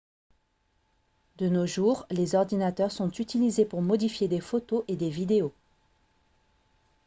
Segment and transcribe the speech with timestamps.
[1.37, 5.53] de nos jours les ordinateurs sont utilisés pour modifier des photos et des vidéos